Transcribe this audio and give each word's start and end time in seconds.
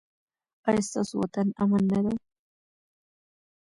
ایا 0.67 0.81
ستاسو 0.87 1.13
وطن 1.21 1.47
امن 1.61 1.83
نه 1.91 1.99
دی؟ 2.05 2.15